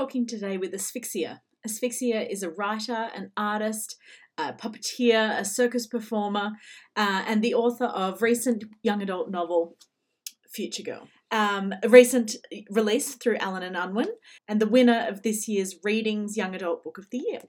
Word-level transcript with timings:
talking 0.00 0.26
today 0.26 0.56
with 0.56 0.72
Asphyxia. 0.72 1.42
Asphyxia 1.62 2.22
is 2.22 2.42
a 2.42 2.48
writer, 2.48 3.10
an 3.14 3.32
artist, 3.36 3.96
a 4.38 4.54
puppeteer, 4.54 5.38
a 5.38 5.44
circus 5.44 5.86
performer, 5.86 6.52
uh, 6.96 7.22
and 7.26 7.42
the 7.42 7.52
author 7.52 7.84
of 7.84 8.22
recent 8.22 8.64
young 8.82 9.02
adult 9.02 9.30
novel 9.30 9.76
Future 10.48 10.82
Girl. 10.82 11.06
Um, 11.30 11.74
a 11.82 11.88
recent 11.90 12.36
release 12.70 13.14
through 13.14 13.36
Allen 13.40 13.62
and 13.62 13.76
Unwin, 13.76 14.08
and 14.48 14.58
the 14.58 14.66
winner 14.66 15.04
of 15.06 15.22
this 15.22 15.46
year's 15.46 15.76
Readings 15.84 16.34
Young 16.34 16.54
Adult 16.54 16.82
Book 16.82 16.96
of 16.96 17.10
the 17.10 17.18
Year. 17.18 17.40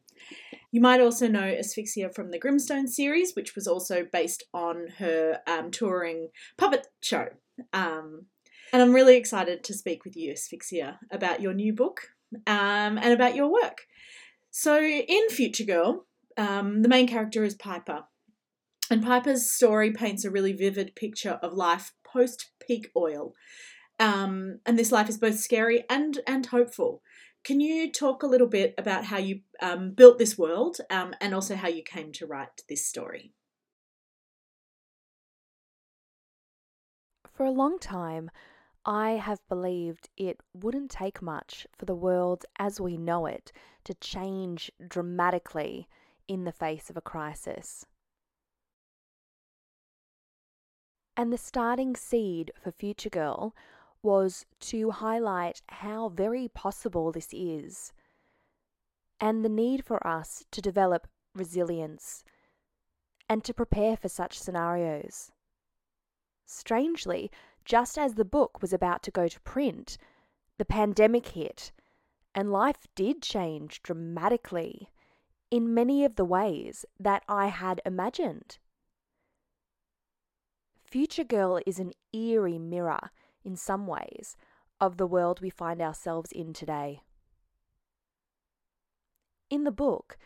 You 0.73 0.81
might 0.81 0.99
also 0.99 1.29
know 1.29 1.55
Asphyxia 1.57 2.09
from 2.09 2.31
the 2.31 2.39
Grimstone 2.39 2.89
series, 2.89 3.33
which 3.33 3.55
was 3.55 3.65
also 3.65 4.05
based 4.11 4.43
on 4.53 4.87
her 4.97 5.39
um, 5.47 5.71
touring 5.71 6.31
puppet 6.57 6.87
show. 6.99 7.29
Um, 7.71 8.25
and 8.73 8.81
I'm 8.81 8.93
really 8.93 9.15
excited 9.15 9.63
to 9.63 9.73
speak 9.73 10.03
with 10.03 10.17
you, 10.17 10.33
Asphyxia, 10.33 10.99
about 11.11 11.39
your 11.39 11.53
new 11.53 11.71
book 11.71 12.09
um, 12.47 12.97
and 12.97 13.13
about 13.13 13.35
your 13.35 13.51
work. 13.51 13.87
So, 14.49 14.81
in 14.81 15.29
Future 15.29 15.63
Girl, 15.63 16.05
um, 16.37 16.81
the 16.81 16.89
main 16.89 17.07
character 17.07 17.43
is 17.43 17.55
Piper. 17.55 18.03
And 18.89 19.03
Piper's 19.03 19.49
story 19.49 19.91
paints 19.91 20.25
a 20.25 20.31
really 20.31 20.51
vivid 20.51 20.95
picture 20.95 21.39
of 21.41 21.53
life 21.53 21.93
post 22.03 22.51
peak 22.59 22.91
oil. 22.95 23.33
Um, 23.99 24.59
and 24.65 24.77
this 24.77 24.91
life 24.91 25.07
is 25.07 25.17
both 25.17 25.39
scary 25.39 25.85
and, 25.89 26.19
and 26.27 26.45
hopeful. 26.47 27.01
Can 27.43 27.59
you 27.59 27.91
talk 27.91 28.21
a 28.21 28.27
little 28.27 28.47
bit 28.47 28.73
about 28.77 29.05
how 29.05 29.17
you 29.17 29.41
um, 29.61 29.91
built 29.91 30.19
this 30.19 30.37
world 30.37 30.77
um, 30.89 31.13
and 31.21 31.33
also 31.33 31.55
how 31.55 31.67
you 31.67 31.83
came 31.83 32.11
to 32.13 32.25
write 32.25 32.61
this 32.67 32.85
story? 32.85 33.33
For 37.33 37.45
a 37.45 37.51
long 37.51 37.79
time, 37.79 38.29
I 38.85 39.11
have 39.11 39.47
believed 39.47 40.09
it 40.17 40.41
wouldn't 40.53 40.89
take 40.89 41.21
much 41.21 41.67
for 41.77 41.85
the 41.85 41.95
world 41.95 42.45
as 42.57 42.81
we 42.81 42.97
know 42.97 43.27
it 43.27 43.51
to 43.83 43.93
change 43.93 44.71
dramatically 44.87 45.87
in 46.27 46.45
the 46.45 46.51
face 46.51 46.89
of 46.89 46.97
a 46.97 47.01
crisis. 47.01 47.85
And 51.15 51.31
the 51.31 51.37
starting 51.37 51.95
seed 51.95 52.51
for 52.59 52.71
Future 52.71 53.09
Girl 53.09 53.55
was 54.01 54.45
to 54.61 54.89
highlight 54.89 55.61
how 55.69 56.09
very 56.09 56.47
possible 56.47 57.11
this 57.11 57.29
is 57.31 57.93
and 59.19 59.45
the 59.45 59.49
need 59.49 59.85
for 59.85 60.05
us 60.05 60.43
to 60.51 60.61
develop 60.61 61.07
resilience 61.35 62.23
and 63.29 63.43
to 63.43 63.53
prepare 63.53 63.95
for 63.95 64.09
such 64.09 64.39
scenarios. 64.39 65.31
Strangely, 66.47 67.31
just 67.65 67.97
as 67.97 68.15
the 68.15 68.25
book 68.25 68.61
was 68.61 68.73
about 68.73 69.03
to 69.03 69.11
go 69.11 69.27
to 69.27 69.39
print, 69.41 69.97
the 70.57 70.65
pandemic 70.65 71.29
hit, 71.29 71.71
and 72.33 72.51
life 72.51 72.87
did 72.95 73.21
change 73.21 73.81
dramatically 73.83 74.89
in 75.49 75.73
many 75.73 76.05
of 76.05 76.15
the 76.15 76.25
ways 76.25 76.85
that 76.99 77.23
I 77.27 77.47
had 77.47 77.81
imagined. 77.85 78.57
Future 80.83 81.23
Girl 81.23 81.59
is 81.65 81.79
an 81.79 81.91
eerie 82.13 82.59
mirror, 82.59 83.11
in 83.43 83.55
some 83.55 83.87
ways, 83.87 84.35
of 84.79 84.97
the 84.97 85.07
world 85.07 85.41
we 85.41 85.49
find 85.49 85.81
ourselves 85.81 86.31
in 86.31 86.53
today. 86.53 87.01
In 89.49 89.63
the 89.63 89.71
book, 89.71 90.17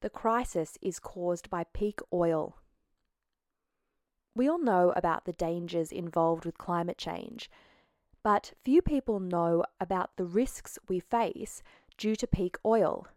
the 0.00 0.10
crisis 0.10 0.78
is 0.80 1.00
caused 1.00 1.50
by 1.50 1.64
peak 1.72 2.00
oil 2.12 2.56
we 4.38 4.48
all 4.48 4.60
know 4.60 4.92
about 4.94 5.24
the 5.24 5.32
dangers 5.32 5.90
involved 5.90 6.44
with 6.44 6.56
climate 6.56 6.96
change, 6.96 7.50
but 8.22 8.52
few 8.64 8.80
people 8.80 9.18
know 9.18 9.64
about 9.80 10.16
the 10.16 10.24
risks 10.24 10.78
we 10.88 11.00
face 11.00 11.60
due 11.96 12.14
to 12.14 12.26
peak 12.26 12.56
oil, 12.64 13.08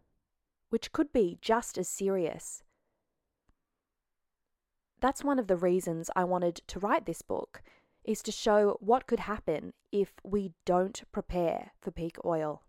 which 0.70 0.92
could 0.92 1.14
be 1.14 1.38
just 1.40 1.78
as 1.78 1.88
serious. 1.88 2.64
That's 5.00 5.24
one 5.24 5.38
of 5.38 5.46
the 5.46 5.56
reasons 5.56 6.10
I 6.16 6.24
wanted 6.24 6.56
to 6.68 6.80
write 6.80 7.06
this 7.06 7.22
book, 7.22 7.62
is 8.04 8.24
to 8.24 8.32
show 8.32 8.78
what 8.80 9.06
could 9.06 9.20
happen 9.20 9.74
if 9.92 10.14
we 10.24 10.54
don't 10.66 11.04
prepare 11.12 11.72
for 11.80 11.92
peak 11.92 12.18
oil. 12.26 12.64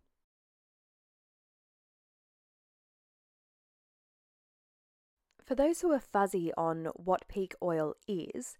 For 5.45 5.55
those 5.55 5.81
who 5.81 5.93
are 5.93 6.01
fuzzy 6.01 6.53
on 6.57 6.87
what 6.95 7.27
peak 7.29 7.55
oil 7.63 7.95
is, 8.07 8.57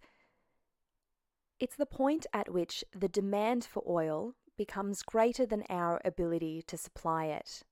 it's 1.59 1.75
the 1.75 1.85
point 1.85 2.25
at 2.33 2.51
which 2.51 2.83
the 2.93 3.07
demand 3.07 3.63
for 3.63 3.83
oil 3.87 4.33
becomes 4.57 5.01
greater 5.01 5.45
than 5.45 5.63
our 5.69 6.01
ability 6.03 6.61
to 6.67 6.77
supply 6.77 7.25
it. 7.25 7.63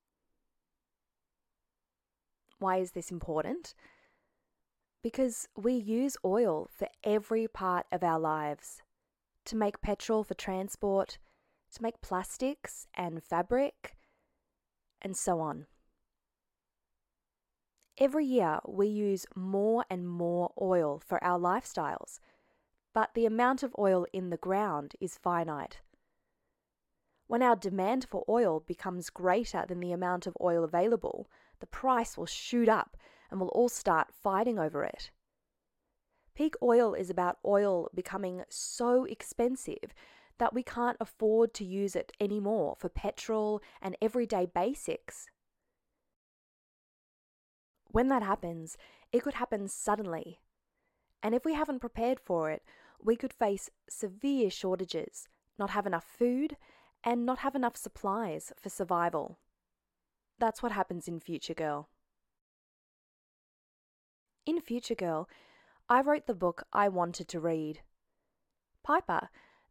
Why 2.60 2.78
is 2.78 2.92
this 2.92 3.12
important? 3.12 3.74
Because 5.04 5.48
we 5.58 5.74
use 5.74 6.16
oil 6.24 6.70
for 6.74 6.88
every 7.04 7.48
part 7.48 7.88
of 7.92 8.04
our 8.04 8.20
lives 8.20 8.82
to 9.46 9.56
make 9.56 9.82
petrol 9.82 10.24
for 10.24 10.36
transport, 10.36 11.18
to 11.74 11.82
make 11.82 12.02
plastics 12.02 12.88
and 12.94 13.24
fabric, 13.24 13.96
and 15.02 15.18
so 15.18 15.40
on. 15.40 15.66
Every 17.98 18.26
year, 18.26 18.60
we 18.68 18.88
use 18.88 19.26
more 19.36 19.86
and 19.90 20.08
more 20.08 20.52
oil 20.60 21.02
for 21.06 21.24
our 21.24 21.40
lifestyles, 21.40 22.20
but 22.94 23.14
the 23.14 23.26
amount 23.26 23.64
of 23.64 23.76
oil 23.78 24.06
in 24.14 24.30
the 24.30 24.38
ground 24.38 24.96
is 25.00 25.18
finite. 25.18 25.82
When 27.28 27.42
our 27.42 27.56
demand 27.56 28.06
for 28.10 28.26
oil 28.28 28.60
becomes 28.60 29.10
greater 29.10 29.66
than 29.68 29.80
the 29.80 29.92
amount 29.92 30.28
of 30.28 30.36
oil 30.42 30.64
available, 30.64 31.30
the 31.60 31.68
price 31.68 32.18
will 32.18 32.26
shoot 32.26 32.68
up 32.68 32.98
and 33.30 33.40
we'll 33.40 33.50
all 33.50 33.70
start 33.70 34.14
fighting 34.14 34.60
over 34.60 34.84
it. 34.84 35.12
Peak 36.34 36.56
oil 36.62 36.94
is 36.94 37.10
about 37.10 37.40
oil 37.46 37.90
becoming 37.94 38.44
so 38.50 39.06
expensive 39.06 39.94
that 40.40 40.54
we 40.54 40.64
can't 40.64 40.98
afford 41.00 41.54
to 41.54 41.64
use 41.64 41.96
it 41.96 42.12
anymore 42.20 42.76
for 42.78 42.90
petrol 42.90 43.62
and 43.82 43.96
everyday 44.02 44.46
basics. 44.46 45.28
When 47.92 48.08
that 48.08 48.24
happens, 48.24 48.78
it 49.12 49.22
could 49.22 49.34
happen 49.34 49.68
suddenly. 49.68 50.40
And 51.22 51.36
if 51.36 51.44
we 51.44 51.54
haven't 51.54 51.80
prepared 51.80 52.20
for 52.20 52.50
it, 52.50 52.64
we 53.04 53.16
could 53.16 53.34
face 53.34 53.70
severe 53.90 54.50
shortages, 54.50 55.28
not 55.60 55.72
have 55.72 55.86
enough 55.86 56.06
food, 56.06 56.56
and 57.04 57.26
not 57.26 57.40
have 57.40 57.56
enough 57.56 57.76
supplies 57.76 58.54
for 58.56 58.70
survival. 58.70 59.40
That's 60.40 60.64
what 60.64 60.72
happens 60.72 61.08
in 61.08 61.20
Future 61.20 61.54
Girl. 61.54 61.90
In 64.46 64.62
Future 64.62 64.96
Girl, 64.96 65.28
I 65.90 66.02
wrote 66.02 66.28
the 66.28 66.34
book 66.34 66.64
I 66.72 66.88
wanted 66.88 67.28
to 67.30 67.40
read. 67.40 67.82
Piper, 68.84 69.30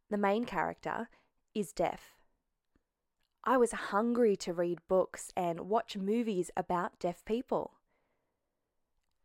the 0.09 0.17
main 0.17 0.45
character, 0.45 1.09
is 1.55 1.73
deaf. 1.73 2.15
I 3.43 3.57
was 3.57 3.71
hungry 3.71 4.35
to 4.37 4.53
read 4.53 4.79
books 4.87 5.31
and 5.35 5.61
watch 5.61 5.97
movies 5.97 6.51
about 6.55 6.99
deaf 6.99 7.25
people. 7.25 7.71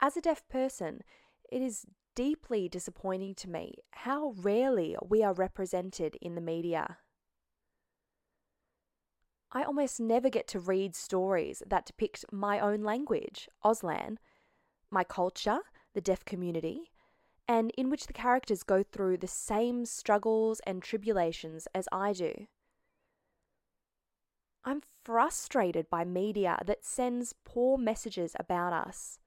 As 0.01 0.17
a 0.17 0.21
deaf 0.21 0.47
person, 0.49 1.01
it 1.51 1.63
is 1.63 1.87
deeply 2.15 2.69
disappointing 2.69 3.35
to 3.37 3.49
me 3.49 3.77
how 3.93 4.35
rarely 4.37 4.97
we 5.07 5.23
are 5.23 5.33
represented 5.33 6.17
in 6.21 6.35
the 6.35 6.41
media. 6.41 6.99
I 9.53 9.63
almost 9.63 10.01
never 10.01 10.29
get 10.29 10.49
to 10.49 10.61
read 10.61 10.95
stories 10.95 11.63
that 11.67 11.87
depict 11.87 12.25
my 12.31 12.61
own 12.61 12.83
language, 12.83 13.49
Auslan, 13.65 14.17
my 14.91 15.05
culture, 15.05 15.61
the 15.95 16.01
deaf 16.01 16.25
community, 16.25 16.91
and 17.49 17.71
in 17.79 17.89
which 17.89 18.07
the 18.07 18.13
characters 18.13 18.63
go 18.63 18.83
through 18.83 19.19
the 19.19 19.29
same 19.29 19.87
struggles 19.87 20.61
and 20.67 20.83
tribulations 20.83 21.69
as 21.75 21.89
I 21.93 22.13
do. 22.13 22.49
I'm 24.65 24.83
frustrated 25.05 25.89
by 25.89 26.05
media 26.05 26.59
that 26.67 26.85
sends 26.85 27.35
poor 27.45 27.79
messages 27.79 28.35
about 28.39 28.73
us. 28.73 29.21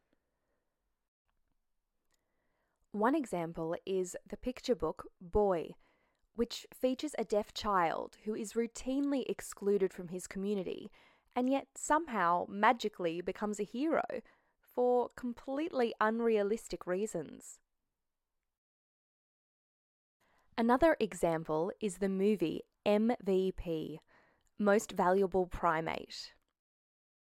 One 2.91 3.13
example 3.13 3.75
is 3.85 4.15
the 4.27 4.37
picture 4.37 4.73
book 4.73 5.05
Boy, 5.21 5.75
which 6.35 6.65
features 6.73 7.13
a 7.19 7.23
deaf 7.23 7.53
child 7.53 8.17
who 8.25 8.33
is 8.33 8.53
routinely 8.53 9.25
excluded 9.29 9.93
from 9.93 10.07
his 10.07 10.25
community 10.25 10.89
and 11.35 11.51
yet 11.51 11.67
somehow 11.75 12.47
magically 12.49 13.21
becomes 13.21 13.59
a 13.59 13.63
hero 13.63 14.03
for 14.59 15.09
completely 15.15 15.93
unrealistic 16.01 16.87
reasons. 16.87 17.59
Another 20.57 20.97
example 20.99 21.71
is 21.79 21.99
the 21.99 22.09
movie 22.09 22.63
MVP, 22.87 23.99
Most 24.57 24.93
Valuable 24.93 25.45
Primate, 25.45 26.33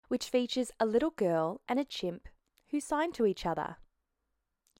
which 0.08 0.30
features 0.30 0.72
a 0.80 0.86
little 0.86 1.10
girl 1.10 1.60
and 1.68 1.78
a 1.78 1.84
chimp 1.84 2.26
who 2.70 2.80
sign 2.80 3.12
to 3.12 3.26
each 3.26 3.44
other 3.44 3.76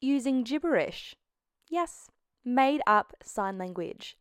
using 0.00 0.42
gibberish. 0.42 1.14
Yes, 1.68 2.10
made 2.44 2.80
up 2.86 3.14
sign 3.22 3.58
language. 3.58 4.16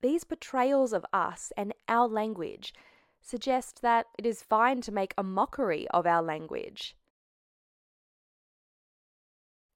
These 0.00 0.24
portrayals 0.24 0.92
of 0.92 1.06
us 1.12 1.52
and 1.56 1.72
our 1.88 2.08
language 2.08 2.74
suggest 3.20 3.82
that 3.82 4.06
it 4.18 4.26
is 4.26 4.42
fine 4.42 4.80
to 4.82 4.92
make 4.92 5.14
a 5.16 5.22
mockery 5.22 5.86
of 5.88 6.06
our 6.06 6.22
language. 6.22 6.96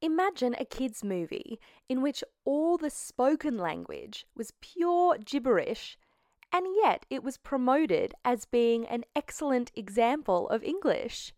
Imagine 0.03 0.55
a 0.59 0.65
kids' 0.65 1.03
movie 1.03 1.59
in 1.89 2.03
which 2.03 2.23
all 2.45 2.77
the 2.77 2.91
spoken 2.91 3.57
language 3.57 4.27
was 4.37 4.53
pure 4.61 5.17
gibberish, 5.19 5.97
and 6.53 6.67
yet 6.83 7.07
it 7.09 7.23
was 7.23 7.39
promoted 7.39 8.15
as 8.25 8.45
being 8.45 8.87
an 8.87 9.05
excellent 9.15 9.71
example 9.75 10.49
of 10.49 10.63
English. 10.63 11.33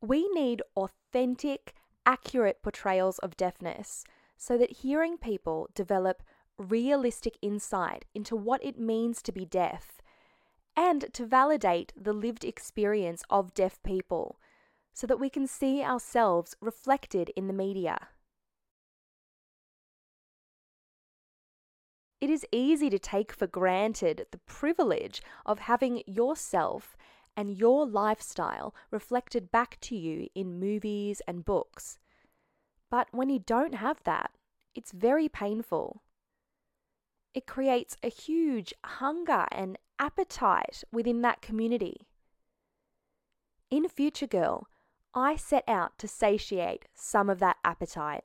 We 0.00 0.28
need 0.28 0.62
authentic, 0.76 1.74
accurate 2.06 2.62
portrayals 2.62 3.18
of 3.18 3.36
deafness 3.36 4.04
so 4.36 4.56
that 4.56 4.78
hearing 4.78 5.18
people 5.18 5.68
develop 5.74 6.22
realistic 6.56 7.36
insight 7.42 8.04
into 8.14 8.36
what 8.36 8.64
it 8.64 8.78
means 8.78 9.22
to 9.22 9.32
be 9.32 9.44
deaf 9.44 10.00
and 10.76 11.12
to 11.12 11.26
validate 11.26 11.92
the 11.96 12.12
lived 12.12 12.44
experience 12.44 13.22
of 13.28 13.54
deaf 13.54 13.82
people 13.82 14.38
so 14.92 15.06
that 15.06 15.20
we 15.20 15.30
can 15.30 15.46
see 15.46 15.82
ourselves 15.82 16.56
reflected 16.60 17.30
in 17.36 17.46
the 17.46 17.52
media. 17.52 18.08
It 22.20 22.28
is 22.28 22.46
easy 22.52 22.90
to 22.90 22.98
take 22.98 23.32
for 23.32 23.46
granted 23.46 24.26
the 24.30 24.38
privilege 24.38 25.22
of 25.46 25.60
having 25.60 26.02
yourself 26.06 26.96
and 27.36 27.56
your 27.56 27.86
lifestyle 27.86 28.74
reflected 28.90 29.50
back 29.50 29.78
to 29.82 29.96
you 29.96 30.28
in 30.34 30.60
movies 30.60 31.22
and 31.26 31.44
books. 31.44 31.98
But 32.90 33.08
when 33.12 33.30
you 33.30 33.38
don't 33.38 33.74
have 33.74 34.02
that, 34.04 34.32
it's 34.74 34.92
very 34.92 35.28
painful. 35.28 36.02
It 37.34 37.46
creates 37.46 37.96
a 38.02 38.08
huge 38.08 38.74
hunger 38.84 39.46
and 39.52 39.78
appetite 39.98 40.82
within 40.92 41.22
that 41.22 41.42
community. 41.42 42.08
In 43.70 43.88
Future 43.88 44.26
Girl, 44.26 44.66
I 45.14 45.36
set 45.36 45.64
out 45.68 45.98
to 45.98 46.08
satiate 46.08 46.86
some 46.94 47.30
of 47.30 47.38
that 47.38 47.56
appetite. 47.64 48.24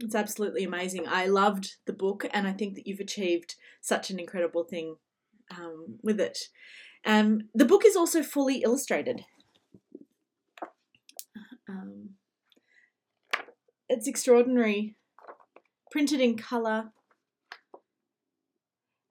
It's 0.00 0.14
absolutely 0.14 0.62
amazing. 0.62 1.08
I 1.08 1.26
loved 1.26 1.76
the 1.86 1.92
book, 1.92 2.24
and 2.32 2.46
I 2.46 2.52
think 2.52 2.76
that 2.76 2.86
you've 2.86 3.00
achieved 3.00 3.56
such 3.80 4.10
an 4.10 4.20
incredible 4.20 4.62
thing 4.62 4.96
um, 5.50 5.98
with 6.02 6.20
it. 6.20 6.38
Um, 7.04 7.48
the 7.54 7.64
book 7.64 7.84
is 7.84 7.96
also 7.96 8.22
fully 8.22 8.62
illustrated. 8.62 9.24
Um, 11.68 12.10
it's 13.88 14.06
extraordinary, 14.06 14.96
printed 15.90 16.20
in 16.20 16.36
colour. 16.36 16.92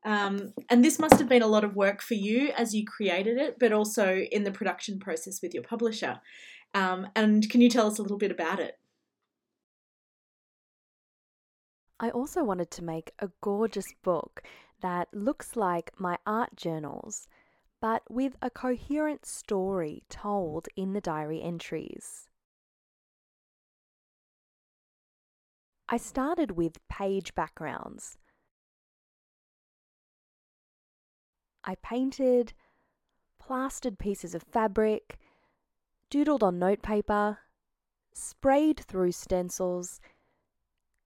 Um, 0.06 0.54
and 0.70 0.86
this 0.86 1.00
must 1.00 1.20
have 1.20 1.28
been 1.28 1.42
a 1.42 1.48
lot 1.48 1.64
of 1.64 1.76
work 1.76 2.02
for 2.02 2.14
you 2.14 2.52
as 2.56 2.74
you 2.74 2.86
created 2.86 3.38
it, 3.38 3.58
but 3.60 3.74
also 3.74 4.20
in 4.32 4.44
the 4.44 4.52
production 4.52 5.00
process 5.00 5.42
with 5.42 5.54
your 5.54 5.64
publisher. 5.64 6.22
Um, 6.74 7.08
and 7.16 7.50
can 7.50 7.62
you 7.62 7.70
tell 7.70 7.88
us 7.88 8.00
a 8.00 8.02
little 8.02 8.18
bit 8.18 8.32
about 8.32 8.60
it? 8.60 8.78
I 12.00 12.10
also 12.12 12.44
wanted 12.44 12.70
to 12.72 12.84
make 12.84 13.12
a 13.20 13.32
gorgeous 13.42 13.88
book 14.04 14.44
that 14.82 15.08
looks 15.12 15.56
like 15.56 15.92
my 15.98 16.18
art 16.28 16.56
journals, 16.56 17.28
but 17.82 18.04
with 18.10 18.36
a 18.42 18.50
coherent 18.50 19.26
story 19.26 20.04
told 20.10 20.68
in 20.76 20.94
the 20.94 21.02
diary 21.02 21.42
entries. 21.42 22.28
I 25.90 25.98
started 25.98 26.52
with 26.52 26.86
page 26.90 27.34
backgrounds. 27.34 28.18
I 31.64 31.76
painted, 31.76 32.54
plastered 33.40 33.98
pieces 34.00 34.36
of 34.36 34.44
fabric, 34.44 35.18
doodled 36.10 36.44
on 36.44 36.60
notepaper, 36.60 37.40
sprayed 38.14 38.80
through 38.80 39.12
stencils, 39.12 40.02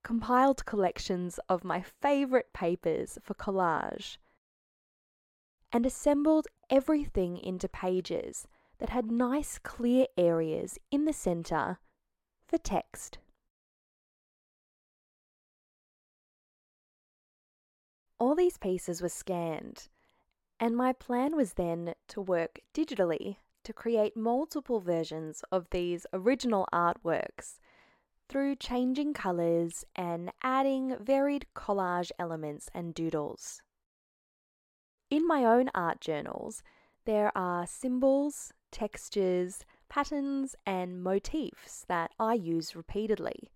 compiled 0.04 0.66
collections 0.66 1.40
of 1.48 1.64
my 1.64 1.82
favourite 1.82 2.54
papers 2.54 3.20
for 3.22 3.34
collage, 3.34 4.18
and 5.72 5.86
assembled 5.86 6.48
everything 6.72 7.38
into 7.38 7.68
pages 7.68 8.48
that 8.80 8.90
had 8.90 9.12
nice 9.12 9.60
clear 9.60 10.08
areas 10.18 10.80
in 10.90 11.06
the 11.06 11.14
centre 11.14 11.78
for 12.48 12.58
text. 12.58 13.20
All 18.18 18.36
these 18.36 18.58
pieces 18.58 19.02
were 19.02 19.10
scanned, 19.10 19.88
and 20.60 20.76
my 20.78 20.94
plan 20.94 21.36
was 21.36 21.54
then 21.54 21.94
to 22.08 22.22
work 22.22 22.60
digitally 22.74 23.38
to 23.64 23.74
create 23.74 24.16
multiple 24.16 24.80
versions 24.80 25.44
of 25.52 25.70
these 25.72 26.06
original 26.14 26.68
artworks 26.74 27.60
through 28.30 28.56
changing 28.56 29.14
colours 29.14 29.84
and 29.96 30.32
adding 30.42 30.96
varied 31.00 31.46
collage 31.56 32.12
elements 32.18 32.70
and 32.74 32.94
doodles. 32.94 33.62
In 35.12 35.28
my 35.28 35.44
own 35.44 35.70
art 35.76 36.00
journals, 36.00 36.64
there 37.04 37.38
are 37.38 37.68
symbols, 37.68 38.54
textures, 38.72 39.66
patterns, 39.90 40.56
and 40.66 41.04
motifs 41.04 41.84
that 41.90 42.12
I 42.18 42.36
use 42.36 42.78
repeatedly. 42.78 43.52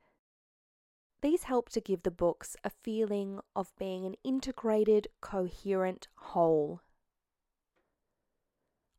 These 1.22 1.44
help 1.44 1.70
to 1.70 1.80
give 1.80 2.04
the 2.04 2.12
books 2.12 2.58
a 2.66 2.70
feeling 2.70 3.40
of 3.56 3.74
being 3.80 4.06
an 4.06 4.16
integrated, 4.26 5.08
coherent 5.22 6.10
whole. 6.16 6.82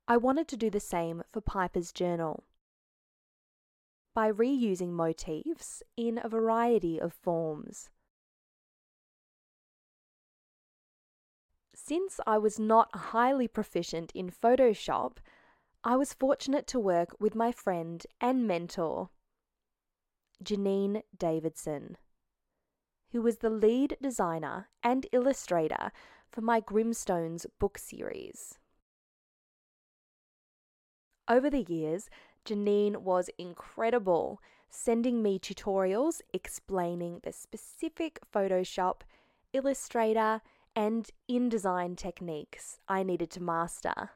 I 0.09 0.17
wanted 0.17 0.49
to 0.49 0.57
do 0.57 0.71
the 0.71 0.81
same 0.81 1.25
for 1.31 1.43
Piper's 1.43 1.93
journal 1.93 2.45
by 4.15 4.33
reusing 4.33 4.93
motifs 4.93 5.83
in 5.95 6.19
a 6.25 6.29
variety 6.31 6.99
of 6.99 7.13
forms. 7.13 7.91
Since 11.87 12.19
I 12.27 12.37
was 12.39 12.59
not 12.59 12.93
highly 12.97 13.47
proficient 13.47 14.11
in 14.13 14.29
Photoshop, 14.29 15.19
I 15.85 15.95
was 15.95 16.15
fortunate 16.15 16.67
to 16.69 16.81
work 16.81 17.15
with 17.21 17.37
my 17.37 17.53
friend 17.53 18.05
and 18.21 18.45
mentor, 18.45 19.11
Janine 20.43 21.03
Davidson, 21.17 21.97
who 23.13 23.23
was 23.23 23.39
the 23.39 23.51
lead 23.51 23.97
designer 24.03 24.69
and 24.83 25.07
illustrator 25.13 25.93
for 26.29 26.41
my 26.41 26.61
Grimstones 26.61 27.47
book 27.61 27.79
series. 27.79 28.59
Over 31.29 31.49
the 31.49 31.67
years, 31.69 32.11
Janine 32.45 32.97
was 32.97 33.31
incredible, 33.39 34.43
sending 34.69 35.23
me 35.23 35.39
tutorials 35.39 36.21
explaining 36.33 37.21
the 37.23 37.33
specific 37.33 38.19
Photoshop, 38.35 39.03
Illustrator, 39.53 40.43
and 40.77 41.11
InDesign 41.29 41.97
techniques 41.97 42.79
I 42.87 43.03
needed 43.03 43.31
to 43.31 43.43
master. 43.43 44.11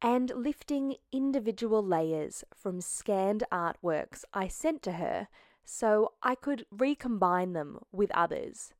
And 0.00 0.30
lifting 0.30 0.94
individual 1.12 1.84
layers 1.84 2.44
from 2.54 2.80
scanned 2.80 3.42
artworks 3.50 4.22
I 4.32 4.46
sent 4.46 4.82
to 4.84 4.92
her 4.92 5.26
so 5.64 6.12
I 6.22 6.36
could 6.36 6.64
recombine 6.70 7.52
them 7.52 7.80
with 7.90 8.12
others. 8.12 8.72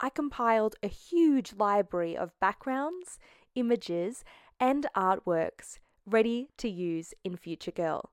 I 0.00 0.08
compiled 0.10 0.74
a 0.82 0.88
huge 0.88 1.52
library 1.56 2.16
of 2.16 2.38
backgrounds, 2.40 3.18
images, 3.54 4.24
and 4.58 4.86
artworks 4.96 5.78
ready 6.04 6.48
to 6.56 6.68
use 6.68 7.14
in 7.22 7.36
Future 7.36 7.70
Girl. 7.70 8.10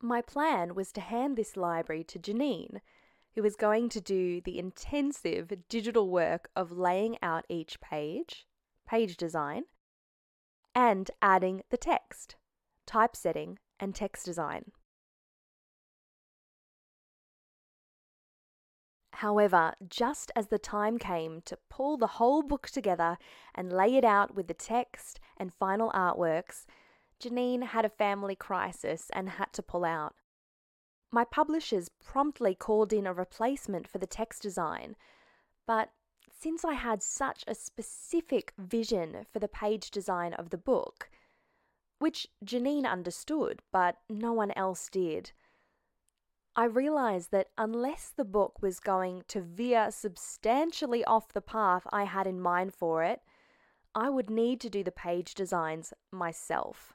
My 0.00 0.22
plan 0.22 0.74
was 0.74 0.92
to 0.92 1.00
hand 1.00 1.36
this 1.36 1.56
library 1.56 2.04
to 2.04 2.18
Janine 2.18 2.80
who 3.34 3.44
is 3.44 3.56
going 3.56 3.88
to 3.90 4.00
do 4.00 4.40
the 4.40 4.58
intensive 4.58 5.52
digital 5.68 6.08
work 6.08 6.50
of 6.56 6.72
laying 6.72 7.16
out 7.22 7.44
each 7.48 7.80
page, 7.80 8.46
page 8.86 9.16
design, 9.16 9.64
and 10.74 11.10
adding 11.22 11.62
the 11.70 11.76
text, 11.76 12.36
typesetting, 12.86 13.58
and 13.78 13.94
text 13.94 14.24
design. 14.24 14.72
However, 19.20 19.74
just 19.86 20.32
as 20.34 20.46
the 20.46 20.58
time 20.58 20.98
came 20.98 21.42
to 21.42 21.58
pull 21.68 21.98
the 21.98 22.06
whole 22.06 22.42
book 22.42 22.70
together 22.70 23.18
and 23.54 23.70
lay 23.70 23.96
it 23.96 24.04
out 24.04 24.34
with 24.34 24.46
the 24.46 24.54
text 24.54 25.20
and 25.36 25.52
final 25.52 25.90
artworks, 25.90 26.64
Janine 27.22 27.64
had 27.64 27.84
a 27.84 27.90
family 27.90 28.34
crisis 28.34 29.10
and 29.12 29.28
had 29.28 29.52
to 29.52 29.62
pull 29.62 29.84
out. 29.84 30.14
My 31.12 31.24
publishers 31.24 31.88
promptly 31.88 32.54
called 32.54 32.92
in 32.92 33.06
a 33.06 33.12
replacement 33.12 33.88
for 33.88 33.98
the 33.98 34.06
text 34.06 34.42
design, 34.42 34.96
but 35.66 35.90
since 36.32 36.64
I 36.64 36.74
had 36.74 37.02
such 37.02 37.44
a 37.46 37.54
specific 37.54 38.52
vision 38.56 39.26
for 39.30 39.40
the 39.40 39.48
page 39.48 39.90
design 39.90 40.32
of 40.34 40.50
the 40.50 40.58
book, 40.58 41.10
which 41.98 42.28
Janine 42.44 42.86
understood, 42.86 43.60
but 43.72 43.98
no 44.08 44.32
one 44.32 44.52
else 44.52 44.88
did, 44.88 45.32
I 46.56 46.64
realised 46.64 47.30
that 47.30 47.50
unless 47.58 48.10
the 48.10 48.24
book 48.24 48.62
was 48.62 48.80
going 48.80 49.24
to 49.28 49.40
veer 49.40 49.90
substantially 49.90 51.04
off 51.04 51.32
the 51.32 51.40
path 51.40 51.86
I 51.92 52.04
had 52.04 52.26
in 52.26 52.40
mind 52.40 52.74
for 52.74 53.02
it, 53.02 53.20
I 53.94 54.08
would 54.08 54.30
need 54.30 54.60
to 54.60 54.70
do 54.70 54.82
the 54.84 54.92
page 54.92 55.34
designs 55.34 55.92
myself. 56.10 56.94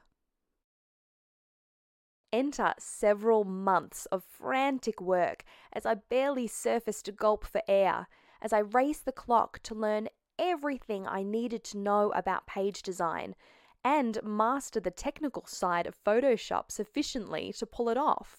Enter 2.36 2.74
several 2.78 3.44
months 3.44 4.04
of 4.12 4.22
frantic 4.22 5.00
work 5.00 5.42
as 5.72 5.86
I 5.86 5.94
barely 5.94 6.46
surfaced 6.46 7.08
a 7.08 7.12
gulp 7.12 7.46
for 7.46 7.62
air, 7.66 8.08
as 8.42 8.52
I 8.52 8.58
raced 8.58 9.06
the 9.06 9.10
clock 9.10 9.60
to 9.60 9.74
learn 9.74 10.10
everything 10.38 11.06
I 11.06 11.22
needed 11.22 11.64
to 11.64 11.78
know 11.78 12.12
about 12.12 12.46
page 12.46 12.82
design 12.82 13.36
and 13.82 14.18
master 14.22 14.80
the 14.80 14.90
technical 14.90 15.46
side 15.46 15.86
of 15.86 16.04
Photoshop 16.04 16.70
sufficiently 16.70 17.54
to 17.54 17.64
pull 17.64 17.88
it 17.88 17.96
off. 17.96 18.36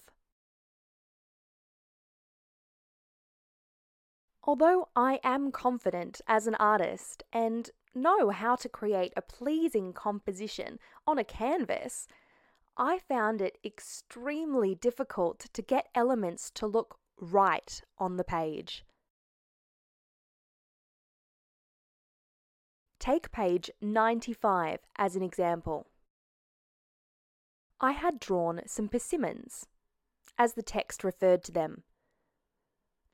Although 4.44 4.90
I 4.94 5.18
am 5.24 5.50
confident 5.50 6.20
as 6.28 6.46
an 6.46 6.54
artist 6.54 7.24
and 7.32 7.68
know 7.96 8.30
how 8.30 8.54
to 8.54 8.68
create 8.68 9.12
a 9.16 9.22
pleasing 9.22 9.92
composition 9.92 10.78
on 11.04 11.18
a 11.18 11.24
canvas, 11.24 12.06
I 12.78 13.00
found 13.00 13.42
it 13.42 13.58
extremely 13.64 14.76
difficult 14.76 15.40
to 15.52 15.62
get 15.62 15.88
elements 15.96 16.48
to 16.52 16.66
look 16.66 17.00
right 17.20 17.82
on 17.98 18.16
the 18.16 18.24
page. 18.24 18.84
Take 23.00 23.32
page 23.32 23.68
95 23.80 24.78
as 24.96 25.16
an 25.16 25.22
example. 25.22 25.88
I 27.80 27.92
had 27.92 28.20
drawn 28.20 28.60
some 28.66 28.88
persimmons, 28.88 29.66
as 30.38 30.54
the 30.54 30.62
text 30.62 31.02
referred 31.02 31.42
to 31.44 31.52
them. 31.52 31.82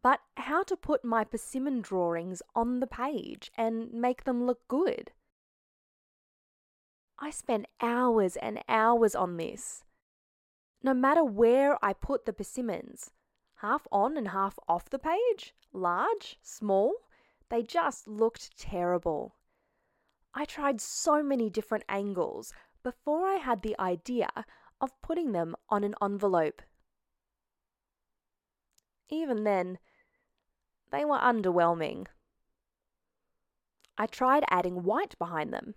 But 0.02 0.20
how 0.36 0.62
to 0.64 0.76
put 0.76 1.04
my 1.04 1.24
persimmon 1.24 1.80
drawings 1.80 2.42
on 2.54 2.80
the 2.80 2.86
page 2.86 3.50
and 3.56 3.90
make 3.92 4.24
them 4.24 4.46
look 4.46 4.66
good? 4.68 5.12
I 7.18 7.30
spent 7.30 7.66
hours 7.80 8.36
and 8.36 8.62
hours 8.68 9.14
on 9.14 9.36
this. 9.36 9.84
No 10.82 10.92
matter 10.92 11.24
where 11.24 11.82
I 11.82 11.92
put 11.92 12.26
the 12.26 12.32
persimmons, 12.32 13.10
half 13.56 13.86
on 13.90 14.16
and 14.16 14.28
half 14.28 14.58
off 14.68 14.90
the 14.90 14.98
page, 14.98 15.54
large, 15.72 16.38
small, 16.42 16.92
they 17.48 17.62
just 17.62 18.08
looked 18.08 18.58
terrible. 18.58 19.36
I 20.34 20.44
tried 20.44 20.80
so 20.80 21.22
many 21.22 21.48
different 21.48 21.84
angles 21.88 22.52
before 22.82 23.26
I 23.26 23.36
had 23.36 23.62
the 23.62 23.78
idea 23.78 24.28
of 24.80 25.00
putting 25.00 25.32
them 25.32 25.54
on 25.68 25.84
an 25.84 25.94
envelope. 26.02 26.60
Even 29.08 29.44
then, 29.44 29.78
they 30.90 31.04
were 31.04 31.18
underwhelming. 31.18 32.06
I 33.96 34.06
tried 34.06 34.44
adding 34.50 34.82
white 34.82 35.16
behind 35.18 35.52
them. 35.52 35.74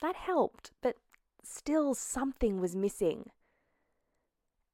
That 0.00 0.16
helped, 0.16 0.72
but 0.82 0.96
still 1.42 1.94
something 1.94 2.60
was 2.60 2.76
missing. 2.76 3.30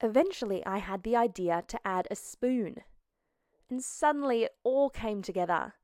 Eventually, 0.00 0.64
I 0.66 0.78
had 0.78 1.04
the 1.04 1.16
idea 1.16 1.62
to 1.68 1.80
add 1.86 2.08
a 2.10 2.16
spoon. 2.16 2.78
And 3.70 3.82
suddenly 3.82 4.42
it 4.42 4.56
all 4.64 4.90
came 4.90 5.22
together. 5.22 5.74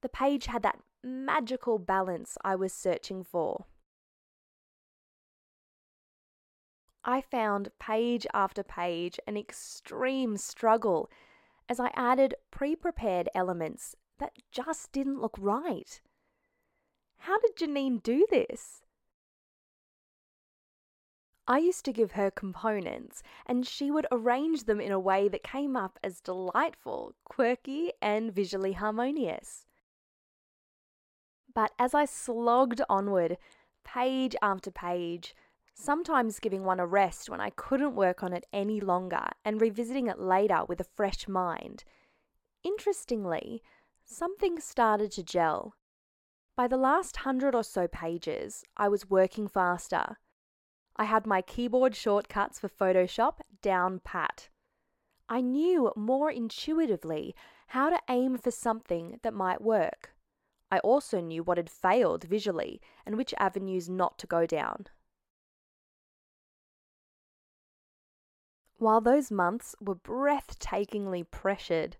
The 0.00 0.08
page 0.08 0.46
had 0.46 0.62
that 0.62 0.80
magical 1.02 1.78
balance 1.78 2.38
I 2.42 2.56
was 2.56 2.72
searching 2.72 3.22
for. 3.22 3.66
I 7.04 7.20
found 7.20 7.70
page 7.78 8.26
after 8.34 8.62
page 8.62 9.18
an 9.26 9.36
extreme 9.36 10.36
struggle 10.36 11.10
as 11.68 11.80
I 11.80 11.90
added 11.94 12.34
pre 12.50 12.76
prepared 12.76 13.28
elements 13.34 13.94
that 14.18 14.36
just 14.50 14.92
didn't 14.92 15.20
look 15.20 15.36
right. 15.38 16.00
How 17.20 17.38
did 17.38 17.56
Janine 17.56 18.02
do 18.02 18.26
this? 18.30 18.82
I 21.46 21.58
used 21.58 21.84
to 21.84 21.92
give 21.92 22.12
her 22.12 22.30
components, 22.30 23.22
and 23.44 23.66
she 23.66 23.90
would 23.90 24.06
arrange 24.10 24.64
them 24.64 24.80
in 24.80 24.92
a 24.92 25.00
way 25.00 25.28
that 25.28 25.42
came 25.42 25.76
up 25.76 25.98
as 26.02 26.20
delightful, 26.20 27.14
quirky, 27.24 27.92
and 28.00 28.32
visually 28.32 28.72
harmonious. 28.72 29.66
But 31.52 31.72
as 31.78 31.92
I 31.92 32.04
slogged 32.04 32.80
onward, 32.88 33.36
page 33.84 34.34
after 34.40 34.70
page, 34.70 35.34
sometimes 35.74 36.40
giving 36.40 36.64
one 36.64 36.80
a 36.80 36.86
rest 36.86 37.28
when 37.28 37.40
I 37.40 37.50
couldn't 37.50 37.96
work 37.96 38.22
on 38.22 38.32
it 38.32 38.46
any 38.52 38.80
longer 38.80 39.26
and 39.44 39.60
revisiting 39.60 40.06
it 40.06 40.18
later 40.18 40.64
with 40.66 40.80
a 40.80 40.84
fresh 40.84 41.28
mind, 41.28 41.84
interestingly, 42.62 43.62
something 44.04 44.58
started 44.58 45.10
to 45.12 45.22
gel. 45.22 45.74
By 46.56 46.68
the 46.68 46.76
last 46.76 47.18
hundred 47.18 47.54
or 47.54 47.64
so 47.64 47.88
pages, 47.88 48.64
I 48.76 48.88
was 48.88 49.08
working 49.08 49.48
faster. 49.48 50.18
I 50.96 51.04
had 51.04 51.26
my 51.26 51.40
keyboard 51.40 51.94
shortcuts 51.94 52.58
for 52.58 52.68
Photoshop 52.68 53.38
down 53.62 54.00
pat. 54.04 54.50
I 55.28 55.40
knew 55.40 55.92
more 55.96 56.30
intuitively 56.30 57.34
how 57.68 57.88
to 57.88 58.00
aim 58.08 58.36
for 58.36 58.50
something 58.50 59.20
that 59.22 59.32
might 59.32 59.62
work. 59.62 60.14
I 60.70 60.80
also 60.80 61.20
knew 61.20 61.42
what 61.42 61.56
had 61.56 61.70
failed 61.70 62.24
visually 62.24 62.80
and 63.06 63.16
which 63.16 63.32
avenues 63.38 63.88
not 63.88 64.18
to 64.18 64.26
go 64.26 64.44
down. 64.44 64.86
While 68.76 69.00
those 69.00 69.30
months 69.30 69.74
were 69.80 69.94
breathtakingly 69.94 71.30
pressured, 71.30 71.96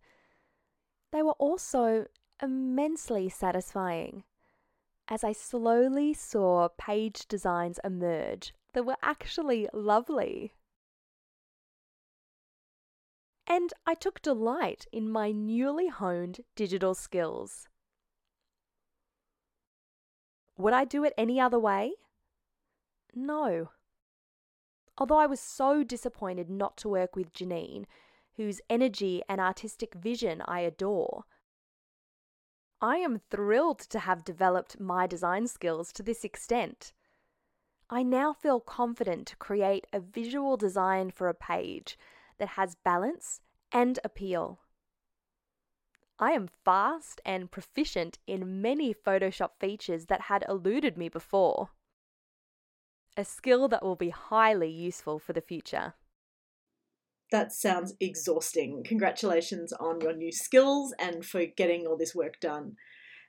they 1.13 1.23
were 1.23 1.33
also 1.33 2.07
immensely 2.43 3.29
satisfying 3.29 4.25
as 5.11 5.25
I 5.25 5.33
slowly 5.33 6.15
saw 6.15 6.69
page 6.79 7.27
designs 7.27 7.81
emerge 7.83 8.55
that 8.73 8.85
were 8.85 8.97
actually 9.03 9.69
lovely. 9.73 10.55
And 13.49 13.73
I 13.85 13.95
took 13.95 14.23
delight 14.23 14.87
in 14.93 15.11
my 15.11 15.33
newly 15.33 15.89
honed 15.89 16.43
digital 16.55 16.95
skills. 16.95 17.67
Would 20.57 20.73
I 20.73 20.85
do 20.85 21.03
it 21.03 21.15
any 21.19 21.41
other 21.41 21.59
way? 21.59 21.95
No. 23.13 23.71
Although 24.97 25.19
I 25.19 25.27
was 25.27 25.41
so 25.41 25.83
disappointed 25.83 26.49
not 26.49 26.77
to 26.79 26.89
work 26.89 27.17
with 27.17 27.33
Janine, 27.33 27.87
whose 28.37 28.61
energy 28.71 29.23
and 29.29 29.41
artistic 29.41 29.95
vision 29.95 30.43
I 30.47 30.61
adore, 30.61 31.25
I 32.83 32.97
am 32.97 33.21
thrilled 33.31 33.81
to 33.81 33.99
have 33.99 34.25
developed 34.25 34.81
my 34.81 35.07
design 35.07 35.47
skills 35.47 35.93
to 35.93 36.03
this 36.03 36.25
extent. 36.25 36.93
I 37.91 38.03
now 38.03 38.33
feel 38.33 38.61
confident 38.61 39.27
to 39.29 39.37
create 39.37 39.87
a 39.93 40.01
visual 40.01 40.57
design 40.57 41.11
for 41.11 41.29
a 41.29 41.35
page 41.35 41.99
that 42.39 42.51
has 42.51 42.77
balance 42.77 43.43
and 43.71 43.99
appeal. 44.03 44.61
I 46.19 46.33
am 46.33 46.49
fast 46.65 47.21
and 47.25 47.51
proficient 47.51 48.19
in 48.27 48.63
many 48.63 48.95
Photoshop 48.95 49.51
features 49.59 50.07
that 50.07 50.23
had 50.23 50.45
eluded 50.49 50.97
me 50.97 51.09
before. 51.09 51.71
A 53.17 53.25
skill 53.25 53.69
that 53.69 53.83
will 53.83 53.97
be 53.97 54.11
highly 54.11 54.71
useful 54.71 55.19
for 55.19 55.33
the 55.35 55.41
future. 55.41 55.95
That 57.31 57.53
sounds 57.53 57.95
exhausting. 58.01 58.83
Congratulations 58.85 59.73
on 59.73 60.01
your 60.01 60.15
new 60.15 60.33
skills 60.33 60.93
and 60.99 61.25
for 61.25 61.45
getting 61.47 61.87
all 61.87 61.97
this 61.97 62.15
work 62.15 62.41
done. 62.41 62.77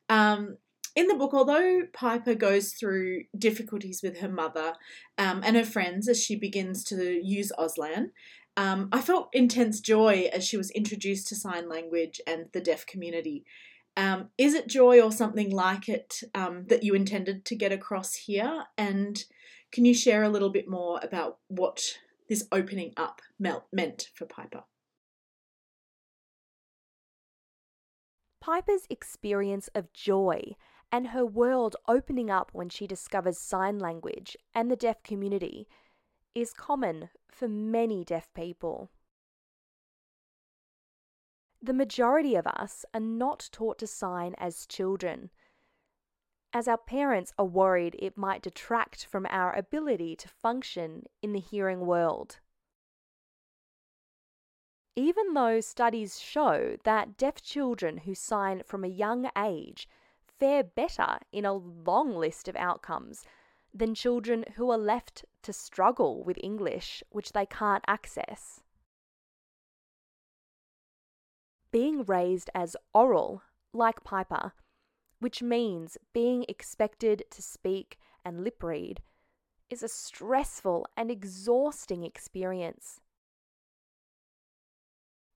Um, 0.10 0.58
in 0.96 1.08
the 1.08 1.15
book, 1.15 1.34
although 1.34 1.84
Piper 1.93 2.36
goes 2.36 2.74
through 2.74 3.24
difficulties 3.38 4.01
with 4.03 4.20
her 4.20 4.27
mother 4.27 4.74
um, 5.17 5.41
and 5.43 5.55
her 5.55 5.63
friends 5.63 6.10
as 6.10 6.22
she 6.22 6.36
begins 6.36 6.84
to 6.86 7.20
use 7.24 7.51
Auslan, 7.58 8.08
um, 8.58 8.89
I 8.91 9.00
felt 9.00 9.29
intense 9.31 9.79
joy 9.79 10.29
as 10.34 10.46
she 10.46 10.58
was 10.58 10.72
introduced 10.72 11.27
to 11.29 11.36
sign 11.36 11.70
language 11.70 12.20
and 12.27 12.48
the 12.51 12.60
deaf 12.60 12.86
community. 12.86 13.46
Um, 13.96 14.29
is 14.38 14.53
it 14.53 14.67
joy 14.67 15.01
or 15.01 15.12
something 15.12 15.50
like 15.50 15.88
it 15.88 16.22
um, 16.36 16.65
that 16.67 16.84
you 16.84 16.93
intended 16.93 17.46
to 17.46 17.55
get 17.55 17.72
across 17.72 18.15
here? 18.15 18.65
And 18.77 19.24
can 19.72 19.86
you 19.86 19.93
share 19.93 20.24
a 20.24 20.29
little 20.29 20.50
bit 20.50 20.70
more 20.70 21.00
about 21.01 21.38
what 21.48 21.81
this 22.32 22.48
opening 22.50 22.94
up 22.96 23.22
meant 23.38 24.08
for 24.16 24.26
Piper? 24.26 24.64
Piper's 28.40 28.88
experience 28.90 29.70
of 29.76 29.92
joy 29.92 30.56
and 30.94 31.08
her 31.08 31.26
world 31.26 31.76
opening 31.90 32.30
up 32.30 32.52
when 32.54 32.70
she 32.70 32.88
discovers 32.88 33.38
sign 33.38 33.80
language 33.80 34.38
and 34.56 34.72
the 34.72 34.78
deaf 34.78 35.04
community 35.04 35.68
is 36.34 36.54
common 36.54 37.10
for 37.30 37.50
many 37.50 38.06
deaf 38.06 38.30
people. 38.34 38.90
The 41.62 41.74
majority 41.74 42.36
of 42.36 42.48
us 42.48 42.86
are 42.94 43.02
not 43.02 43.50
taught 43.52 43.78
to 43.80 43.88
sign 43.88 44.36
as 44.38 44.66
children, 44.66 45.32
as 46.53 46.67
our 46.67 46.77
parents 46.77 47.34
are 47.38 47.46
worried 47.46 47.96
it 48.00 48.17
might 48.17 48.41
detract 48.41 49.05
from 49.05 49.25
our 49.29 49.55
ability 49.55 50.15
to 50.15 50.27
function 50.27 51.05
in 51.22 51.34
the 51.34 51.39
hearing 51.39 51.81
world. 51.81 52.39
even 54.96 55.34
though 55.34 55.62
studies 55.62 56.20
show 56.20 56.75
that 56.84 57.15
deaf 57.17 57.41
children 57.41 58.00
who 58.00 58.13
sign 58.13 58.62
from 58.65 58.84
a 58.84 58.88
young 58.88 59.29
age 59.38 59.88
fare 60.39 60.63
better 60.63 61.17
in 61.31 61.46
a 61.46 61.53
long 61.53 62.13
list 62.13 62.48
of 62.48 62.55
outcomes 62.55 63.24
than 63.74 63.96
children 63.96 64.43
who 64.55 64.70
are 64.70 64.77
left 64.77 65.24
to 65.41 65.53
struggle 65.53 66.24
with 66.24 66.38
English, 66.43 67.03
which 67.10 67.31
they 67.31 67.46
can't 67.46 67.84
access. 67.88 68.60
Being 71.72 72.03
raised 72.03 72.50
as 72.53 72.75
oral, 72.93 73.43
like 73.72 74.03
Piper, 74.03 74.51
which 75.22 75.44
means 75.44 76.00
being 76.13 76.44
expected 76.50 77.24
to 77.30 77.44
speak 77.44 78.00
and 78.25 78.44
lip 78.44 78.63
read, 78.63 79.01
is 79.70 79.84
a 79.84 79.88
stressful 79.88 80.88
and 80.98 81.12
exhausting 81.12 82.04
experience. 82.04 83.00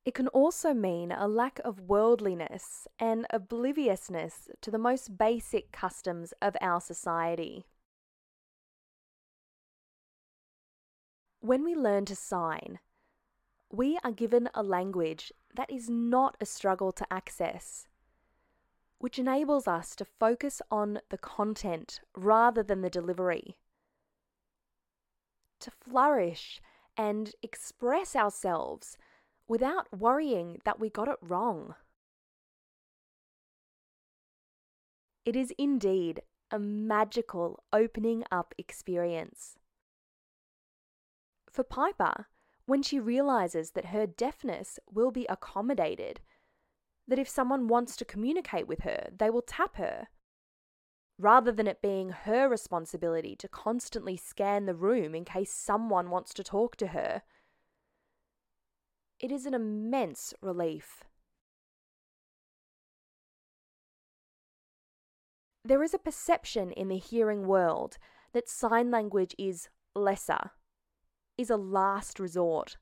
It 0.03 0.15
can 0.15 0.27
also 0.29 0.73
mean 0.73 1.11
a 1.11 1.27
lack 1.27 1.59
of 1.63 1.81
worldliness 1.81 2.87
and 2.97 3.27
obliviousness 3.29 4.49
to 4.61 4.71
the 4.71 4.79
most 4.79 5.19
basic 5.19 5.71
customs 5.71 6.33
of 6.41 6.57
our 6.61 6.81
society. 6.81 7.67
When 11.41 11.63
we 11.63 11.75
learn 11.75 12.05
to 12.05 12.15
sign, 12.15 12.79
we 13.71 13.99
are 14.03 14.11
given 14.11 14.49
a 14.55 14.63
language 14.63 15.31
that 15.53 15.69
is 15.71 15.91
not 15.91 16.37
a 16.41 16.45
struggle 16.47 16.91
to 16.93 17.05
access, 17.13 17.87
which 19.05 19.19
enables 19.19 19.67
us 19.67 19.95
to 19.95 20.03
focus 20.03 20.63
on 20.71 20.99
the 21.11 21.17
content 21.19 21.99
rather 22.17 22.63
than 22.63 22.81
the 22.81 22.89
delivery, 22.89 23.55
to 25.59 25.69
flourish 25.69 26.59
and 26.97 27.35
express 27.43 28.15
ourselves 28.15 28.97
without 29.47 29.85
worrying 29.95 30.59
that 30.65 30.79
we 30.79 30.89
got 30.89 31.07
it 31.07 31.19
wrong. 31.21 31.75
It 35.23 35.35
is 35.35 35.53
indeed 35.55 36.23
a 36.49 36.57
magical 36.57 37.63
opening 37.71 38.23
up 38.31 38.55
experience. 38.57 39.59
For 41.47 41.63
Piper, 41.63 42.25
when 42.65 42.81
she 42.81 42.99
realizes 42.99 43.73
that 43.73 43.93
her 43.93 44.07
deafness 44.07 44.79
will 44.91 45.11
be 45.11 45.27
accommodated, 45.29 46.21
that 47.07 47.19
if 47.19 47.29
someone 47.29 47.67
wants 47.67 47.95
to 47.95 48.05
communicate 48.05 48.67
with 48.67 48.81
her, 48.81 49.09
they 49.15 49.29
will 49.29 49.41
tap 49.41 49.75
her, 49.75 50.07
rather 51.17 51.51
than 51.51 51.67
it 51.67 51.81
being 51.81 52.09
her 52.09 52.49
responsibility 52.49 53.35
to 53.35 53.47
constantly 53.47 54.17
scan 54.17 54.65
the 54.65 54.75
room 54.75 55.15
in 55.15 55.23
case 55.23 55.51
someone 55.51 56.09
wants 56.09 56.33
to 56.33 56.43
talk 56.43 56.75
to 56.75 56.87
her. 56.87 57.21
It 59.19 59.31
is 59.31 59.45
an 59.45 59.53
immense 59.53 60.33
relief. 60.41 61.03
There 65.63 65.81
is 65.81 65.93
a 65.93 65.99
perception 65.99 66.71
in 66.71 66.89
the 66.89 66.97
hearing 66.97 67.47
world 67.47 67.97
that 68.33 68.49
sign 68.49 68.91
language 68.91 69.33
is 69.39 69.69
lesser, 69.95 70.51
is 71.37 71.49
a 71.49 71.57
last 71.57 72.19
resort, 72.19 72.77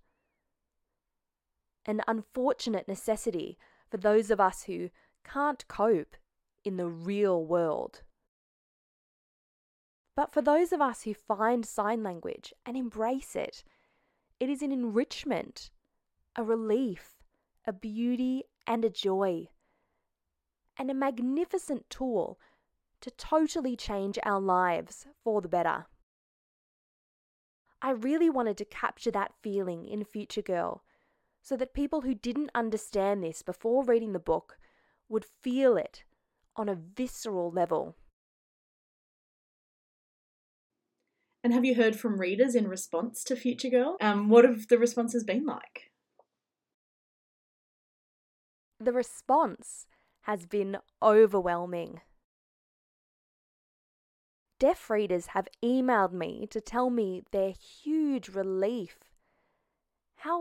an 1.86 2.02
unfortunate 2.08 2.88
necessity 2.88 3.58
for 3.94 3.98
those 3.98 4.32
of 4.32 4.42
us 4.42 4.64
who 4.64 4.90
can't 5.24 5.68
cope 5.68 6.16
in 6.66 6.78
the 6.78 6.88
real 6.88 7.46
world. 7.46 8.02
But 10.16 10.34
for 10.34 10.42
those 10.42 10.74
of 10.74 10.82
us 10.82 11.04
who 11.04 11.14
find 11.14 11.64
sign 11.64 12.02
language 12.02 12.56
and 12.66 12.76
embrace 12.76 13.36
it, 13.36 13.64
it 14.40 14.50
is 14.50 14.64
an 14.64 14.72
enrichment 14.72 15.70
a 16.36 16.44
relief, 16.44 17.22
a 17.68 17.72
beauty, 17.72 18.46
and 18.66 18.84
a 18.84 18.90
joy, 18.90 19.50
and 20.76 20.90
a 20.90 20.96
magnificent 20.96 21.88
tool 21.92 22.40
to 23.00 23.12
totally 23.12 23.76
change 23.76 24.18
our 24.24 24.42
lives 24.42 25.06
for 25.24 25.40
the 25.40 25.48
better. 25.48 25.86
I 27.80 27.92
really 27.92 28.32
wanted 28.32 28.58
to 28.58 28.66
capture 28.66 29.12
that 29.12 29.36
feeling 29.44 29.86
in 29.86 30.04
Future 30.04 30.42
Girl 30.42 30.84
so 31.44 31.58
that 31.58 31.74
people 31.74 32.02
who 32.02 32.16
didn't 32.16 32.50
understand 32.56 33.22
this 33.22 33.42
before 33.42 33.84
reading 33.84 34.14
the 34.14 34.20
book 34.20 34.58
would 35.10 35.26
feel 35.26 35.76
it 35.76 36.06
on 36.56 36.70
a 36.70 36.76
visceral 36.76 37.52
level. 37.52 37.96
And 41.44 41.54
have 41.54 41.66
you 41.66 41.76
heard 41.76 41.98
from 41.98 42.22
readers 42.22 42.56
in 42.56 42.70
response 42.70 43.26
to 43.26 43.36
Future 43.36 43.70
Girl? 43.70 43.98
Um, 44.00 44.30
what 44.30 44.46
have 44.46 44.70
the 44.70 44.78
responses 44.78 45.26
been 45.26 45.46
like? 45.46 45.92
The 48.80 48.94
response 48.94 49.86
has 50.22 50.46
been 50.46 50.78
overwhelming. 51.02 52.00
Deaf 54.60 54.90
readers 54.90 55.28
have 55.28 55.50
emailed 55.62 56.14
me 56.14 56.48
to 56.50 56.62
tell 56.62 56.90
me 56.90 57.24
their 57.32 57.52
huge 57.52 58.30
relief. 58.30 58.98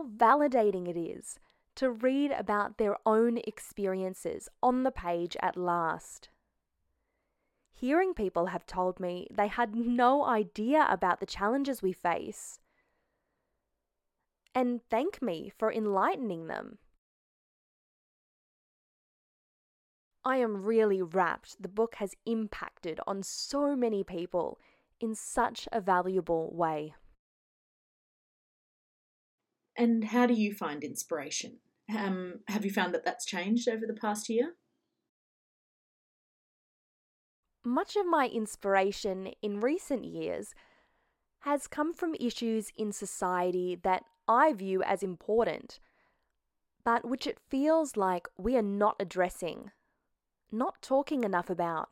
Validating 0.05 0.87
it 0.87 0.97
is 0.97 1.39
to 1.75 1.89
read 1.89 2.31
about 2.31 2.77
their 2.77 2.97
own 3.05 3.37
experiences 3.39 4.49
on 4.61 4.83
the 4.83 4.91
page 4.91 5.35
at 5.41 5.57
last. 5.57 6.29
Hearing 7.71 8.13
people 8.13 8.47
have 8.47 8.65
told 8.65 8.99
me 8.99 9.27
they 9.31 9.47
had 9.47 9.75
no 9.75 10.25
idea 10.25 10.85
about 10.89 11.19
the 11.19 11.25
challenges 11.25 11.81
we 11.81 11.93
face 11.93 12.59
and 14.55 14.81
thank 14.89 15.21
me 15.21 15.51
for 15.57 15.71
enlightening 15.71 16.47
them. 16.47 16.77
I 20.23 20.37
am 20.37 20.63
really 20.63 21.01
rapt 21.01 21.61
the 21.61 21.67
book 21.67 21.95
has 21.95 22.15
impacted 22.25 22.99
on 23.05 23.23
so 23.23 23.75
many 23.75 24.03
people 24.03 24.59
in 24.99 25.15
such 25.15 25.67
a 25.71 25.81
valuable 25.81 26.51
way. 26.53 26.93
And 29.77 30.03
how 30.03 30.25
do 30.25 30.33
you 30.33 30.53
find 30.53 30.83
inspiration? 30.83 31.57
Um, 31.95 32.39
have 32.47 32.63
you 32.65 32.71
found 32.71 32.93
that 32.93 33.05
that's 33.05 33.25
changed 33.25 33.67
over 33.67 33.85
the 33.85 33.93
past 33.93 34.29
year? 34.29 34.53
Much 37.65 37.95
of 37.95 38.05
my 38.05 38.27
inspiration 38.27 39.31
in 39.41 39.59
recent 39.59 40.05
years 40.05 40.53
has 41.39 41.67
come 41.67 41.93
from 41.93 42.15
issues 42.19 42.71
in 42.77 42.91
society 42.91 43.77
that 43.83 44.03
I 44.27 44.53
view 44.53 44.83
as 44.83 45.01
important, 45.03 45.79
but 46.83 47.05
which 47.05 47.25
it 47.25 47.39
feels 47.49 47.97
like 47.97 48.27
we 48.37 48.55
are 48.55 48.61
not 48.61 48.95
addressing 48.99 49.71
not 50.53 50.81
talking 50.81 51.23
enough 51.23 51.49
about. 51.49 51.89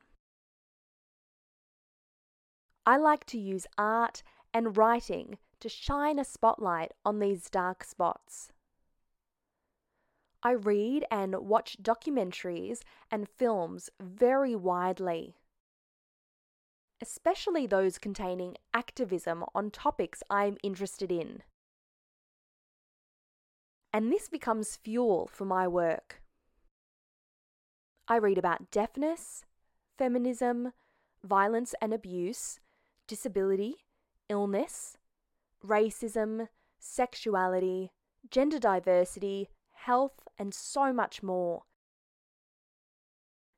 I 2.85 2.97
like 2.97 3.25
to 3.25 3.39
use 3.39 3.65
art 3.77 4.23
and 4.53 4.77
writing 4.77 5.37
to 5.61 5.69
shine 5.69 6.19
a 6.19 6.25
spotlight 6.25 6.91
on 7.05 7.19
these 7.19 7.49
dark 7.49 7.83
spots. 7.83 8.51
I 10.43 10.51
read 10.51 11.05
and 11.11 11.35
watch 11.35 11.77
documentaries 11.81 12.79
and 13.11 13.29
films 13.29 13.89
very 13.99 14.55
widely, 14.55 15.35
especially 16.99 17.67
those 17.67 17.99
containing 17.99 18.57
activism 18.73 19.45
on 19.53 19.69
topics 19.69 20.23
I'm 20.29 20.57
interested 20.63 21.11
in. 21.11 21.43
And 23.93 24.11
this 24.11 24.29
becomes 24.29 24.77
fuel 24.77 25.29
for 25.31 25.45
my 25.45 25.67
work. 25.67 26.21
I 28.07 28.17
read 28.17 28.37
about 28.37 28.71
deafness, 28.71 29.45
feminism, 29.97 30.73
violence 31.23 31.75
and 31.81 31.93
abuse, 31.93 32.59
disability, 33.07 33.75
illness, 34.27 34.97
racism, 35.65 36.47
sexuality, 36.79 37.91
gender 38.29 38.59
diversity, 38.59 39.49
health, 39.73 40.27
and 40.37 40.53
so 40.53 40.93
much 40.93 41.23
more. 41.23 41.63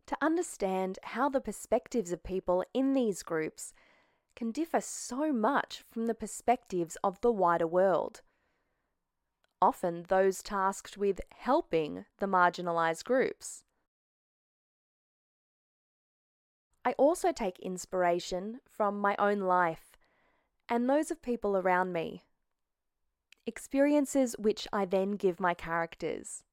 To 0.07 0.17
understand 0.21 0.99
how 1.03 1.29
the 1.29 1.41
perspectives 1.41 2.11
of 2.11 2.23
people 2.23 2.63
in 2.73 2.93
these 2.93 3.23
groups 3.23 3.73
can 4.35 4.51
differ 4.51 4.81
so 4.81 5.31
much 5.31 5.83
from 5.89 6.07
the 6.07 6.13
perspectives 6.13 6.97
of 7.03 7.21
the 7.21 7.31
wider 7.31 7.67
world. 7.67 8.21
Often 9.61 10.05
those 10.09 10.43
tasked 10.43 10.97
with 10.97 11.21
helping 11.37 12.05
the 12.19 12.25
marginalised 12.25 13.05
groups. 13.05 13.63
I 16.83 16.93
also 16.93 17.31
take 17.31 17.59
inspiration 17.59 18.59
from 18.69 18.99
my 18.99 19.15
own 19.17 19.39
life 19.39 19.92
and 20.69 20.89
those 20.89 21.11
of 21.11 21.21
people 21.21 21.57
around 21.57 21.93
me, 21.93 22.23
experiences 23.45 24.35
which 24.37 24.67
I 24.71 24.85
then 24.85 25.11
give 25.11 25.39
my 25.39 25.53
characters. 25.53 26.43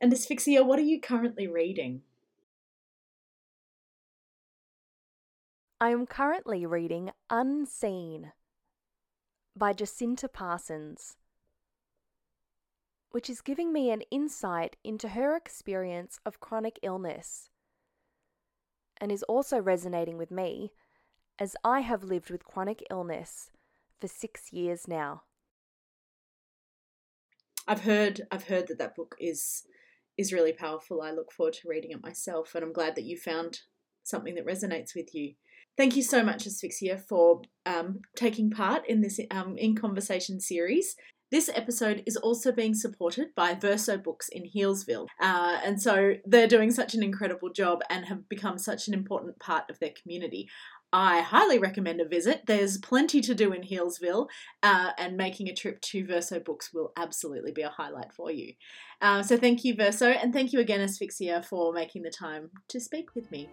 And 0.00 0.12
Asphyxia, 0.12 0.62
what 0.64 0.78
are 0.78 0.82
you 0.82 1.00
currently 1.00 1.48
reading? 1.48 2.02
I 5.80 5.90
am 5.90 6.06
currently 6.06 6.66
reading 6.66 7.10
Unseen 7.30 8.32
by 9.56 9.72
Jacinta 9.72 10.28
Parsons, 10.28 11.16
which 13.10 13.30
is 13.30 13.40
giving 13.40 13.72
me 13.72 13.90
an 13.90 14.02
insight 14.10 14.76
into 14.84 15.10
her 15.10 15.36
experience 15.36 16.20
of 16.26 16.40
chronic 16.40 16.78
illness 16.82 17.50
and 19.00 19.10
is 19.12 19.22
also 19.24 19.58
resonating 19.58 20.18
with 20.18 20.30
me 20.30 20.72
as 21.38 21.56
I 21.64 21.80
have 21.80 22.02
lived 22.02 22.30
with 22.30 22.44
chronic 22.44 22.82
illness 22.90 23.50
for 24.00 24.08
six 24.08 24.52
years 24.52 24.88
now. 24.88 25.22
I've 27.66 27.82
heard 27.82 28.22
I've 28.30 28.48
heard 28.48 28.68
that 28.68 28.78
that 28.78 28.96
book 28.96 29.14
is 29.20 29.64
is 30.16 30.32
really 30.32 30.52
powerful. 30.52 31.02
I 31.02 31.12
look 31.12 31.30
forward 31.30 31.54
to 31.54 31.68
reading 31.68 31.92
it 31.92 32.02
myself, 32.02 32.54
and 32.54 32.64
I'm 32.64 32.72
glad 32.72 32.96
that 32.96 33.04
you 33.04 33.16
found 33.16 33.60
something 34.02 34.34
that 34.34 34.46
resonates 34.46 34.94
with 34.96 35.14
you. 35.14 35.34
Thank 35.76 35.94
you 35.94 36.02
so 36.02 36.24
much, 36.24 36.46
Asphyxia, 36.46 36.98
for 36.98 37.42
um, 37.66 38.00
taking 38.16 38.50
part 38.50 38.88
in 38.88 39.00
this 39.00 39.20
um, 39.30 39.56
in 39.56 39.76
conversation 39.76 40.40
series. 40.40 40.96
This 41.30 41.50
episode 41.54 42.02
is 42.06 42.16
also 42.16 42.52
being 42.52 42.74
supported 42.74 43.34
by 43.34 43.54
Verso 43.54 43.98
Books 43.98 44.30
in 44.30 44.44
Healesville. 44.44 45.08
Uh, 45.20 45.58
and 45.62 45.80
so 45.80 46.14
they're 46.24 46.46
doing 46.46 46.70
such 46.70 46.94
an 46.94 47.02
incredible 47.02 47.50
job 47.50 47.82
and 47.90 48.06
have 48.06 48.28
become 48.30 48.56
such 48.58 48.88
an 48.88 48.94
important 48.94 49.38
part 49.38 49.68
of 49.68 49.78
their 49.78 49.92
community. 50.00 50.48
I 50.90 51.20
highly 51.20 51.58
recommend 51.58 52.00
a 52.00 52.08
visit. 52.08 52.44
There's 52.46 52.78
plenty 52.78 53.20
to 53.20 53.34
do 53.34 53.52
in 53.52 53.62
Healesville, 53.62 54.28
uh, 54.62 54.92
and 54.96 55.18
making 55.18 55.48
a 55.48 55.54
trip 55.54 55.82
to 55.82 56.06
Verso 56.06 56.40
Books 56.40 56.72
will 56.72 56.92
absolutely 56.96 57.52
be 57.52 57.60
a 57.60 57.68
highlight 57.68 58.14
for 58.14 58.30
you. 58.30 58.54
Uh, 59.02 59.22
so, 59.22 59.36
thank 59.36 59.64
you, 59.64 59.74
Verso, 59.74 60.08
and 60.08 60.32
thank 60.32 60.54
you 60.54 60.60
again, 60.60 60.80
Asphyxia, 60.80 61.42
for 61.42 61.74
making 61.74 62.04
the 62.04 62.10
time 62.10 62.50
to 62.68 62.80
speak 62.80 63.14
with 63.14 63.30
me. 63.30 63.50